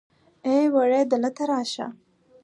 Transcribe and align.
ای 0.47 0.63
وړې 0.73 1.01
دلته 1.11 1.43
راشه. 1.51 1.87